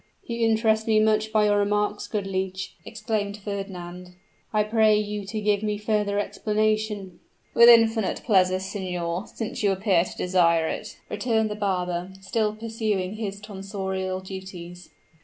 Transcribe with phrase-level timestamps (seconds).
[0.23, 4.13] "You interest me much by your remarks, good leech," exclaimed Fernand;
[4.51, 7.19] "I pray you to give me further explanation."
[7.53, 13.17] "With infinite pleasure, signor, since you appear to desire it," returned the barber, still pursuing
[13.17, 14.89] his tonsorial duties.